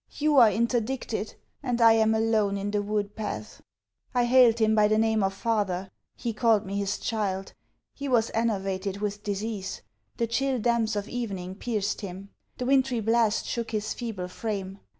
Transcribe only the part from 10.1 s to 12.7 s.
The chill damps of evening pierced him. The